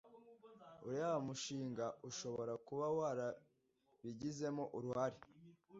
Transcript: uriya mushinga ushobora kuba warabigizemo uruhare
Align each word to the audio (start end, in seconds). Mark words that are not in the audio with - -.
uriya 0.85 1.11
mushinga 1.27 1.85
ushobora 2.09 2.53
kuba 2.67 2.85
warabigizemo 2.97 4.63
uruhare 4.77 5.19